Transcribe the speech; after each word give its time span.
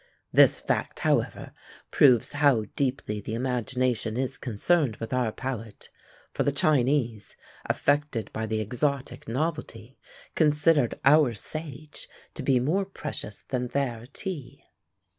This 0.33 0.59
fact, 0.59 1.01
however, 1.01 1.51
proves 1.91 2.31
how 2.31 2.65
deeply 2.75 3.21
the 3.21 3.35
imagination 3.35 4.17
is 4.17 4.35
concerned 4.39 4.95
with 4.95 5.13
our 5.13 5.31
palate; 5.31 5.89
for 6.33 6.41
the 6.41 6.51
Chinese, 6.51 7.35
affected 7.67 8.33
by 8.33 8.47
the 8.47 8.61
exotic 8.61 9.27
novelty, 9.27 9.99
considered 10.33 10.99
our 11.05 11.35
sage 11.35 12.09
to 12.33 12.41
be 12.41 12.59
more 12.59 12.83
precious 12.85 13.41
than 13.43 13.67
their 13.67 14.07
tea. 14.11 14.63